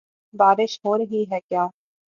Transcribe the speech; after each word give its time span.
بارش 0.33 0.79
ہو 0.85 0.97
رہی 0.97 1.23
ہے 1.31 1.39
کیا؟ 1.41 1.65